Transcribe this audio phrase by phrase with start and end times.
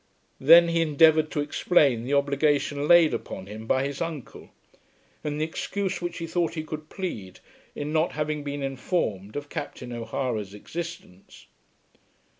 [0.39, 4.49] Then he endeavoured to explain the obligation laid upon him by his uncle,
[5.23, 7.39] and the excuse which he thought he could plead
[7.75, 11.45] in not having been informed of Captain O'Hara's existence.